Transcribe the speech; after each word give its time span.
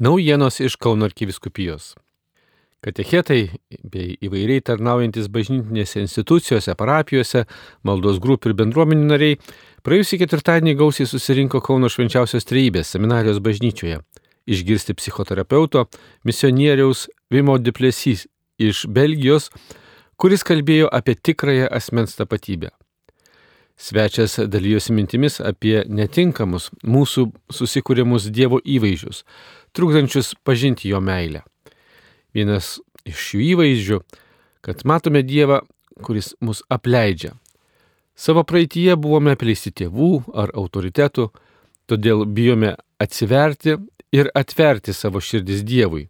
Naujienos 0.00 0.60
iš 0.60 0.76
Kauno 0.80 1.04
arkiviskupijos. 1.04 1.90
Katechetai 2.80 3.50
bei 3.84 4.14
įvairiai 4.24 4.62
tarnaujantis 4.64 5.26
bažnytinėse 5.28 6.00
institucijose, 6.00 6.72
parapijose, 6.72 7.42
maldos 7.84 8.16
grupių 8.24 8.48
ir 8.48 8.56
bendruomenių 8.62 9.10
nariai 9.10 9.36
praėjusį 9.84 10.22
ketvirtadienį 10.22 10.76
gausiai 10.80 11.10
susirinko 11.10 11.60
Kauno 11.68 11.92
švenčiausios 11.92 12.48
trejybės 12.48 12.94
seminarijos 12.96 13.44
bažnyčioje. 13.44 14.00
Išgirsti 14.48 14.96
psichoterapeuto, 14.96 15.84
misionieriaus 16.24 17.10
Vimo 17.28 17.60
Diplesys 17.60 18.24
iš 18.56 18.86
Belgijos, 18.88 19.52
kuris 20.16 20.48
kalbėjo 20.48 20.88
apie 20.88 21.20
tikrąją 21.20 21.68
asmens 21.76 22.16
tapatybę. 22.16 22.72
Svečias 23.80 24.34
dalyjosi 24.36 24.92
mintimis 24.92 25.38
apie 25.40 25.78
netinkamus 25.88 26.66
mūsų 26.84 27.22
susikūrimus 27.56 28.26
Dievo 28.28 28.58
įvaizdžius, 28.60 29.22
trukdančius 29.72 30.34
pažinti 30.44 30.90
jo 30.90 31.00
meilę. 31.00 31.42
Vienas 32.34 32.78
iš 33.08 33.20
šių 33.28 33.40
įvaizdžių, 33.54 34.00
kad 34.64 34.84
matome 34.86 35.22
Dievą, 35.26 35.60
kuris 36.04 36.34
mus 36.40 36.62
apleidžia. 36.70 37.34
Savo 38.14 38.44
praeitie 38.44 38.92
buvome 39.00 39.34
apleisti 39.34 39.72
tėvų 39.72 40.12
ar 40.36 40.52
autoritetų, 40.54 41.30
todėl 41.88 42.26
bijome 42.26 42.74
atsiverti 43.00 43.78
ir 44.12 44.30
atverti 44.36 44.92
savo 44.94 45.22
širdis 45.24 45.64
Dievui, 45.66 46.08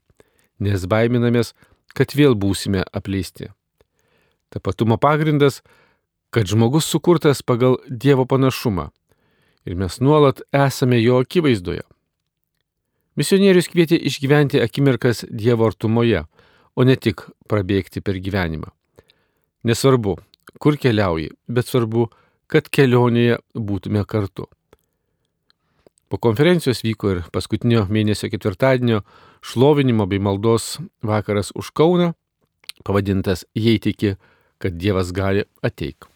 nes 0.58 0.86
baiminamės, 0.90 1.54
kad 1.94 2.14
vėl 2.14 2.34
būsime 2.34 2.82
apleisti. 2.92 3.50
Tapatumo 4.50 4.98
pagrindas 4.98 5.60
kad 6.30 6.46
žmogus 6.46 6.86
sukurtas 6.86 7.42
pagal 7.42 7.76
Dievo 7.88 8.24
panašumą 8.24 8.88
ir 9.66 9.74
mes 9.76 10.00
nuolat 10.00 10.42
esame 10.52 11.02
jo 11.02 11.18
akivaizdoje. 11.20 11.82
Misionierius 13.20 13.68
kvietė 13.68 13.98
išgyventi 14.08 14.62
akimirkas 14.64 15.26
Dievo 15.28 15.66
artumoje, 15.68 16.22
o 16.72 16.86
ne 16.88 16.94
tik 16.96 17.26
prabėgti 17.50 18.00
per 18.00 18.16
gyvenimą. 18.16 18.70
Nesvarbu, 19.68 20.14
kur 20.62 20.78
keliauji, 20.80 21.34
bet 21.44 21.68
svarbu, 21.68 22.06
kad 22.48 22.70
kelionėje 22.72 23.36
būtume 23.52 24.06
kartu. 24.08 24.46
Po 26.08 26.18
konferencijos 26.18 26.80
vyko 26.82 27.12
ir 27.12 27.20
paskutinio 27.34 27.84
mėnesio 27.92 28.30
ketvirtadienio 28.32 29.02
šlovinimo 29.44 30.08
bei 30.10 30.22
maldos 30.22 30.78
vakaras 31.04 31.52
už 31.54 31.70
Kauną, 31.76 32.14
pavadintas 32.88 33.44
Jei 33.54 33.78
tiki, 33.78 34.16
kad 34.58 34.80
Dievas 34.80 35.12
gali 35.12 35.44
ateik. 35.62 36.08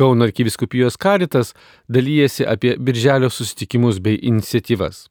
Kauno 0.00 0.24
arkiviskupijos 0.24 0.96
karitas 0.96 1.52
dalyjasi 1.92 2.46
apie 2.48 2.76
birželio 2.80 3.28
susitikimus 3.28 4.00
bei 4.00 4.16
iniciatyvas. 4.16 5.08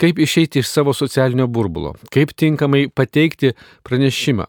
Kaip 0.00 0.18
išeiti 0.20 0.60
iš 0.60 0.68
savo 0.68 0.92
socialinio 0.92 1.46
burbulo, 1.46 1.94
kaip 2.12 2.34
tinkamai 2.36 2.88
pateikti 2.92 3.54
pranešimą, 3.88 4.46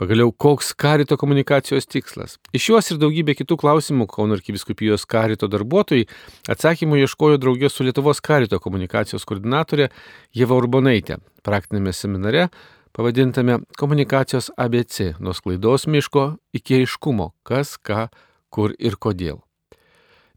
pagaliau 0.00 0.30
koks 0.32 0.70
karito 0.78 1.18
komunikacijos 1.20 1.90
tikslas. 1.90 2.38
Iš 2.56 2.70
juos 2.70 2.92
ir 2.92 3.02
daugybė 3.02 3.34
kitų 3.42 3.58
klausimų 3.60 4.06
Kauno 4.14 4.38
arkiviskupijos 4.38 5.04
karito 5.10 5.50
darbuotojai 5.50 6.06
atsakymų 6.54 7.02
ieškojo 7.02 7.42
draugės 7.42 7.74
su 7.74 7.84
Lietuvos 7.84 8.22
karito 8.24 8.62
komunikacijos 8.62 9.26
koordinatorė 9.28 9.90
Jeva 10.36 10.56
Urbonaitė 10.62 11.18
praktinėme 11.42 11.92
seminare 11.92 12.48
pavadintame 12.96 13.60
Komunikacijos 13.78 14.50
ABC 14.56 15.16
nuo 15.18 15.34
sklaidos 15.36 15.86
miško 15.86 16.26
iki 16.56 16.80
aiškumo, 16.80 17.32
kas, 17.46 17.76
ką, 17.76 18.08
kur 18.50 18.74
ir 18.78 18.98
kodėl. 19.00 19.40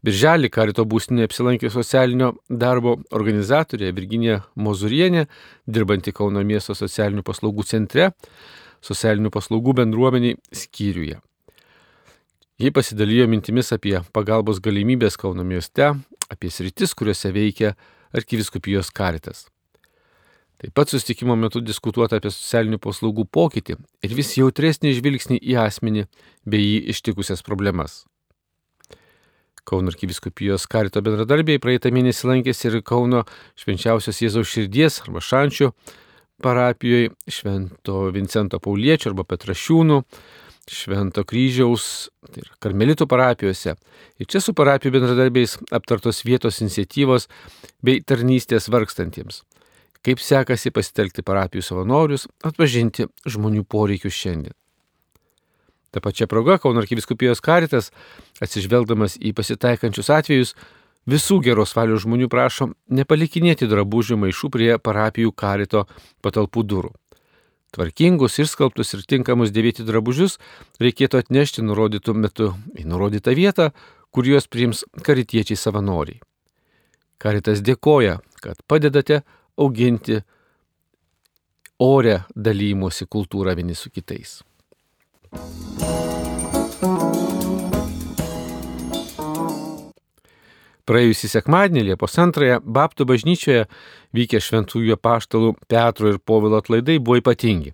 Birželį 0.04 0.50
karito 0.52 0.84
būstinėje 0.84 1.30
apsilankė 1.30 1.70
socialinio 1.72 2.34
darbo 2.48 2.98
organizatorė 3.16 3.88
Virginija 3.96 4.42
Mozurienė, 4.60 5.24
dirbanti 5.64 6.12
Kauno 6.12 6.42
miesto 6.44 6.76
socialinių 6.76 7.24
paslaugų 7.24 7.64
centre, 7.64 8.10
socialinių 8.84 9.32
paslaugų 9.32 9.78
bendruomeniai 9.80 10.36
skyriuje. 10.52 11.22
Jie 12.60 12.70
pasidalijo 12.70 13.24
mintimis 13.32 13.72
apie 13.72 13.96
pagalbos 14.12 14.60
galimybės 14.60 15.16
Kauno 15.18 15.42
mieste, 15.42 15.94
apie 16.28 16.52
sritis, 16.52 16.92
kuriuose 16.92 17.32
veikia 17.32 17.72
arkiviskupijos 18.14 18.92
karitas. 18.94 19.46
Taip 20.64 20.72
pat 20.72 20.88
sustikimo 20.88 21.34
metu 21.36 21.60
diskutuota 21.60 22.16
apie 22.16 22.30
socialinių 22.32 22.78
paslaugų 22.80 23.26
pokytį 23.36 23.74
ir 24.06 24.12
vis 24.16 24.30
jautresnį 24.38 24.94
žvilgsnį 24.96 25.36
į 25.36 25.58
asmenį 25.60 26.06
bei 26.48 26.62
jį 26.62 26.78
ištikusias 26.94 27.44
problemas. 27.44 28.06
Kauno 29.68 29.92
arkiviskupijos 29.92 30.64
karito 30.72 31.02
bendradarbiai 31.04 31.60
praeitą 31.60 31.92
mėnesį 31.92 32.30
lankėsi 32.30 32.70
ir 32.70 32.78
Kauno 32.80 33.26
švenčiausios 33.60 34.22
Jėzaus 34.24 34.48
širdies 34.48 35.02
arba 35.04 35.20
šančių 35.20 35.68
parapijoje 36.40 37.12
Švento 37.28 38.00
Vincento 38.16 38.56
Pauliečio 38.64 39.12
arba 39.12 39.28
Petrašiūnų, 39.28 40.02
Švento 40.64 41.26
kryžiaus, 41.28 42.08
tai 42.24 42.40
yra 42.40 42.56
karmelitų 42.64 43.04
parapijose. 43.04 43.76
Ir 44.16 44.32
čia 44.32 44.40
su 44.40 44.56
parapijų 44.56 44.96
bendradarbiais 44.96 45.58
aptartos 45.76 46.24
vietos 46.24 46.64
iniciatyvos 46.64 47.28
bei 47.84 48.00
tarnystės 48.00 48.72
vargstantiems 48.72 49.44
kaip 50.04 50.20
sekasi 50.20 50.72
pasitelkti 50.74 51.24
parapijų 51.24 51.64
savanorius, 51.64 52.28
atpažinti 52.44 53.08
žmonių 53.28 53.64
poreikius 53.64 54.16
šiandien. 54.16 54.54
Ta 55.94 56.02
pačia 56.02 56.26
proga 56.26 56.58
Kauno 56.58 56.82
arkiviskupijos 56.82 57.40
karitas, 57.44 57.92
atsižvelgdamas 58.42 59.14
į 59.22 59.30
pasitaikančius 59.38 60.10
atvejus, 60.10 60.56
visų 61.06 61.38
geros 61.44 61.76
valios 61.76 62.02
žmonių 62.02 62.26
prašo 62.32 62.72
nepalikinėti 62.90 63.68
drabužių 63.70 64.18
maišų 64.24 64.50
prie 64.50 64.70
parapijų 64.82 65.30
karito 65.32 65.84
patalpų 66.24 66.64
durų. 66.66 66.92
Tvarkingus, 67.74 68.38
išskalbtus 68.38 68.94
ir 68.94 69.06
tinkamus 69.10 69.50
dėvėti 69.54 69.86
drabužius 69.86 70.36
reikėtų 70.82 71.22
atnešti 71.22 71.62
nurodytų 71.66 72.14
metu 72.14 72.52
į 72.78 72.86
nurodytą 72.90 73.34
vietą, 73.34 73.70
kur 74.14 74.26
juos 74.26 74.46
priims 74.46 74.84
karitiečiai 75.02 75.58
savanoriai. 75.58 76.20
Karitas 77.18 77.62
dėkoja, 77.66 78.20
kad 78.42 78.60
padedate 78.70 79.22
auginti 79.56 80.20
orę 81.78 82.20
dalymosi 82.36 83.06
kultūrą 83.06 83.54
vieni 83.56 83.74
su 83.74 83.90
kitais. 83.90 84.40
Praėjusį 90.84 91.30
sekmadienį 91.32 91.86
Liepos 91.88 92.18
antrąją 92.20 92.58
Baptų 92.60 93.06
bažnyčioje 93.08 93.62
vykę 94.16 94.40
šventųjų 94.44 94.98
paštalų 95.00 95.54
Petro 95.68 96.12
ir 96.12 96.18
Povilo 96.20 96.60
atlaidai 96.60 96.98
buvo 97.00 97.22
ypatingi. 97.22 97.72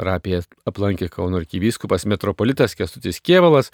Parapiją 0.00 0.40
aplankė 0.64 1.10
Kauno 1.12 1.42
arkivyskupas 1.42 2.06
metropolitas 2.08 2.72
Kestutis 2.78 3.20
Kievalas 3.20 3.68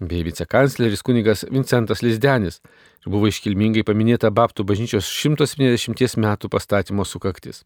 bei 0.00 0.22
vicekancleris 0.22 1.02
kunigas 1.02 1.44
Vincentas 1.50 2.02
Lizdenis 2.02 2.60
ir 3.02 3.10
buvo 3.12 3.28
iškilmingai 3.30 3.84
paminėta 3.86 4.30
Baptų 4.34 4.66
bažnyčios 4.68 5.08
170 5.10 6.18
metų 6.22 6.50
pastatymo 6.52 7.06
sukaktis. 7.06 7.64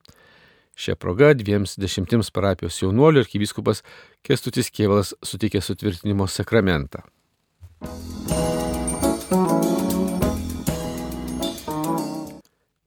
Šią 0.73 0.97
progą 0.97 1.35
dviems 1.37 1.77
dešimtims 1.77 2.33
parapijos 2.33 2.81
jaunuolių 2.81 3.27
arkivyskupas 3.27 3.83
Kestutis 4.25 4.73
Kievalas 4.73 5.13
sutikė 5.21 5.61
sutvirtinimo 5.61 6.25
sakramentą. 6.25 7.05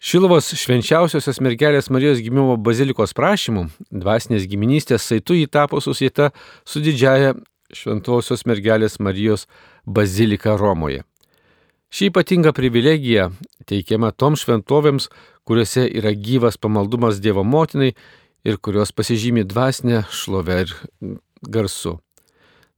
Šilovos 0.05 0.51
švenčiausiosios 0.53 1.39
mergelės 1.41 1.89
Marijos 1.93 2.19
gimimo 2.21 2.53
bazilikos 2.61 3.13
prašymų 3.17 3.63
dvasinės 3.89 4.45
giminystės 4.49 5.05
saitų 5.09 5.39
jį 5.39 5.47
tapo 5.53 5.81
susieta 5.81 6.31
su 6.65 6.81
didžiaja 6.81 7.33
šventosios 7.75 8.45
mergelės 8.49 8.99
Marijos 8.99 9.45
bazilika 9.85 10.55
Romoje. 10.59 11.03
Ši 11.93 12.09
ypatinga 12.09 12.51
privilegija 12.55 13.29
teikiama 13.69 14.11
toms 14.11 14.43
šventovėms, 14.43 15.09
kuriuose 15.47 15.85
yra 15.87 16.11
gyvas 16.11 16.57
pamaldumas 16.57 17.21
Dievo 17.23 17.45
motinai 17.45 17.93
ir 18.45 18.57
kurios 18.57 18.91
pasižymi 18.91 19.45
dvasinę 19.47 20.03
šlovę 20.11 20.57
ir 20.65 20.73
garsu. 21.41 21.99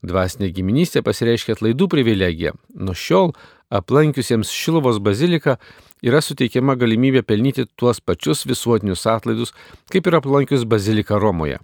Dvasinė 0.05 0.51
giminystė 0.53 1.01
pasireiškia 1.01 1.55
atlaidų 1.57 1.87
privilegija. 1.89 2.53
Nuo 2.77 2.93
šiol 2.93 3.33
aplankiusiems 3.73 4.51
Šilovos 4.53 4.99
baziliką 5.03 5.57
yra 6.05 6.21
suteikiama 6.21 6.77
galimybė 6.77 7.23
pelnyti 7.25 7.65
tuos 7.75 7.99
pačius 7.99 8.45
visuotinius 8.47 9.07
atlaidus, 9.09 9.55
kaip 9.91 10.07
ir 10.07 10.19
aplankius 10.19 10.67
baziliką 10.69 11.17
Romoje. 11.19 11.57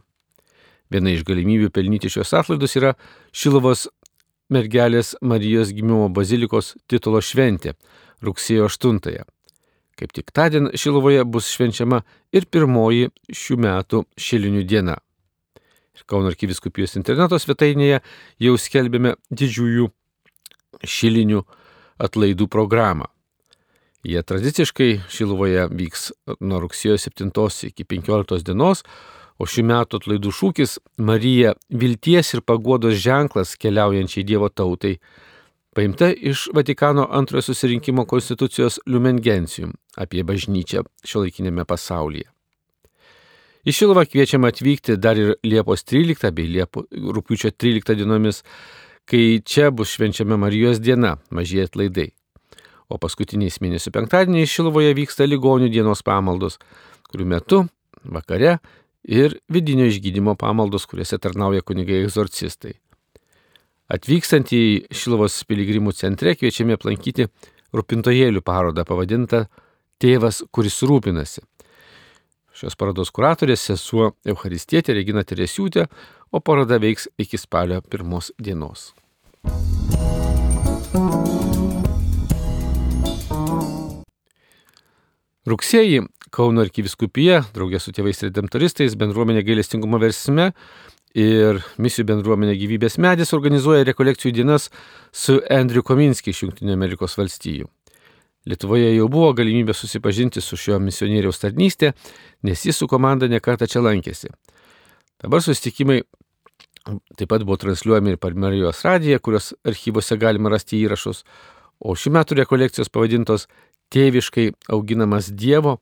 Viena 0.94 1.14
iš 1.14 1.24
galimybių 1.26 1.72
pelnyti 1.74 2.12
šios 2.14 2.36
atlaidus 2.38 2.76
yra 2.78 2.94
Šilovos 3.34 3.88
mergelės 4.54 5.16
Marijos 5.26 5.72
gimimo 5.74 6.10
bazilikos 6.14 6.76
titulo 6.92 7.22
šventė 7.24 7.74
rugsėjo 8.24 8.68
8-ąją. 8.70 9.26
Kaip 9.98 10.14
tik 10.14 10.30
tądien 10.34 10.70
Šilovoje 10.78 11.24
bus 11.26 11.50
švenčiama 11.54 12.04
ir 12.34 12.46
pirmoji 12.50 13.10
šių 13.30 13.58
metų 13.66 14.04
šilinių 14.18 14.64
diena. 14.70 15.00
Ir 15.94 16.06
Kauno 16.10 16.32
arkiviskupijos 16.32 16.98
interneto 16.98 17.38
svetainėje 17.42 18.00
jau 18.42 18.54
skelbėme 18.58 19.16
didžiųjų 19.30 19.90
šilinių 20.84 21.44
atlaidų 22.02 22.50
programą. 22.50 23.10
Jie 24.04 24.20
tradiciškai 24.20 25.04
Šiluvoje 25.14 25.70
vyks 25.72 26.10
nuo 26.44 26.60
rugsėjo 26.60 26.98
7 27.00 27.30
iki 27.70 27.86
15 27.88 28.44
dienos, 28.44 28.84
o 29.40 29.48
šių 29.50 29.66
metų 29.70 30.00
atlaidų 30.02 30.34
šūkis 30.34 30.78
Marija 31.02 31.54
vilties 31.70 32.34
ir 32.36 32.44
paguodos 32.46 33.00
ženklas 33.02 33.56
keliaujančiai 33.60 34.26
Dievo 34.28 34.50
tautai, 34.50 34.98
paimta 35.76 36.12
iš 36.14 36.48
Vatikano 36.54 37.08
antrojo 37.12 37.48
susirinkimo 37.50 38.06
konstitucijos 38.10 38.80
Lumen 38.86 39.22
Gentium 39.22 39.74
apie 39.98 40.24
bažnyčią 40.24 40.86
šiuolaikinėme 41.06 41.66
pasaulyje. 41.70 42.30
Į 43.64 43.72
Šiluvą 43.72 44.04
kviečiama 44.12 44.50
atvykti 44.52 44.98
dar 45.00 45.16
ir 45.16 45.38
Liepos 45.48 45.86
13 45.88 46.34
bei 46.36 46.50
Liepo, 46.52 46.84
rūpiučio 46.92 47.54
13 47.56 47.96
dienomis, 47.96 48.42
kai 49.08 49.40
čia 49.40 49.70
bus 49.72 49.94
švenčiama 49.96 50.36
Marijos 50.42 50.84
diena, 50.84 51.16
mažieji 51.32 51.70
atlaidai 51.70 52.10
o 52.94 53.00
paskutiniais 53.02 53.60
mėnesio 53.64 53.94
penktadieniais 53.94 54.52
Šilovoje 54.52 54.94
vyksta 54.98 55.28
ligonių 55.28 55.70
dienos 55.74 56.04
pamaldos, 56.06 56.60
kurių 57.10 57.28
metu 57.30 57.64
vakare 58.04 58.58
ir 59.04 59.38
vidinio 59.52 59.86
išgydymo 59.90 60.36
pamaldos, 60.40 60.88
kuriuose 60.90 61.20
tarnauja 61.20 61.62
kunigai 61.62 62.02
egzorcistai. 62.04 62.78
Atvykstant 63.94 64.54
į 64.56 64.64
Šilovos 64.96 65.36
piligrimų 65.48 65.92
centre 65.94 66.34
kviečiame 66.40 66.78
aplankyti 66.78 67.28
rūpintojėlių 67.76 68.42
parodą 68.46 68.86
pavadintą 68.88 69.46
Tėvas, 70.02 70.42
kuris 70.52 70.82
rūpinasi. 70.84 71.44
Šios 72.54 72.76
parodos 72.78 73.12
kuratorė 73.14 73.56
sesuo 73.58 74.12
Eucharistietė 74.30 74.96
Regina 74.98 75.24
Teresiūtė, 75.26 75.88
o 76.32 76.40
paroda 76.40 76.80
veiks 76.82 77.08
iki 77.18 77.40
spalio 77.40 77.82
pirmos 77.82 78.32
dienos. 78.38 78.92
Rugsėjį 85.50 86.06
Kauno 86.34 86.64
arkiviskupija, 86.66 87.44
draugė 87.54 87.78
su 87.78 87.92
tėvais 87.94 88.24
redemptoristais, 88.26 88.96
bendruomenė 88.98 89.44
gailestingumo 89.46 90.00
versme 90.02 90.50
ir 91.14 91.60
misijų 91.78 92.08
bendruomenė 92.10 92.56
gyvybės 92.58 92.98
medis 92.98 93.36
organizuoja 93.38 93.86
rekolekcijų 93.86 94.34
dienas 94.40 94.72
su 95.14 95.38
Andriu 95.54 95.84
Kominski 95.86 96.34
iš 96.34 96.42
Junktinių 96.48 96.74
Amerikos 96.74 97.20
valstijų. 97.20 97.70
Lietuvoje 98.50 98.90
jau 98.96 99.06
buvo 99.14 99.30
galimybė 99.38 99.76
susipažinti 99.78 100.42
su 100.42 100.58
šio 100.60 100.80
misionieriaus 100.82 101.40
tarnystė, 101.40 101.94
nes 102.44 102.66
jis 102.66 102.82
su 102.82 102.90
komanda 102.90 103.30
nekarta 103.30 103.70
čia 103.70 103.84
lankėsi. 103.86 104.34
Dabar 105.22 105.46
susitikimai 105.46 106.02
taip 107.16 107.30
pat 107.30 107.46
buvo 107.46 107.60
transliuojami 107.62 108.16
ir 108.16 108.20
per 108.20 108.34
Marijos 108.36 108.82
radiją, 108.84 109.22
kurios 109.24 109.54
archyvose 109.64 110.18
galima 110.20 110.52
rasti 110.52 110.82
įrašus, 110.82 111.22
o 111.80 111.94
šių 111.96 112.18
metų 112.18 112.42
rekolekcijos 112.42 112.92
pavadintos 112.92 113.48
tėviškai 113.94 114.50
auginamas 114.74 115.30
Dievo 115.32 115.78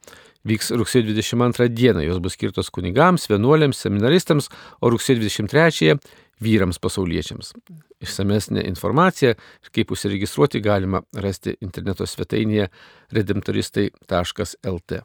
vyks 0.48 0.72
rugsėjo 0.76 1.12
22 1.12 1.70
dieną. 1.70 2.04
Jos 2.06 2.20
bus 2.24 2.36
skirtos 2.38 2.72
kunigams, 2.74 3.28
vienuoliams, 3.30 3.80
seminaristams, 3.80 4.50
o 4.82 4.92
rugsėjo 4.92 5.22
23 5.22 5.96
vyrams 6.42 6.82
pasauliečiams. 6.82 7.54
Išsamesnė 8.02 8.66
informacija 8.66 9.36
ir 9.36 9.74
kaip 9.76 9.94
užsiregistruoti 9.94 10.62
galima 10.64 11.04
rasti 11.14 11.54
interneto 11.62 12.08
svetainėje 12.10 12.70
redemptoristai.lt. 13.14 15.02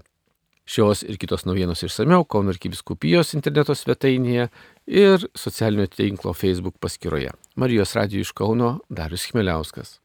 Šios 0.66 1.04
ir 1.06 1.18
kitos 1.22 1.44
naujienos 1.46 1.84
išsameu 1.86 2.24
Kauno 2.26 2.50
arkiviskupijos 2.50 3.36
interneto 3.36 3.76
svetainėje 3.78 4.48
ir 4.90 5.28
socialinio 5.38 5.86
tinklo 5.92 6.34
Facebook 6.34 6.80
paskyroje. 6.82 7.36
Marijos 7.54 7.94
radijų 7.94 8.26
iš 8.26 8.34
Kauno 8.34 8.72
Darius 8.90 9.28
Chmeliauskas. 9.30 10.00